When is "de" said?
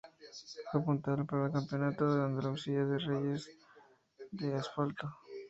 2.15-2.23, 2.85-2.97, 4.31-4.55